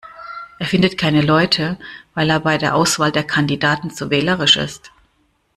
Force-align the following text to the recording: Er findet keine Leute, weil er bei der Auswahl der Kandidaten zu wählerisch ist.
Er 0.57 0.65
findet 0.65 0.97
keine 0.97 1.21
Leute, 1.21 1.77
weil 2.15 2.27
er 2.31 2.39
bei 2.39 2.57
der 2.57 2.73
Auswahl 2.73 3.11
der 3.11 3.21
Kandidaten 3.23 3.91
zu 3.91 4.09
wählerisch 4.09 4.57
ist. 4.57 4.91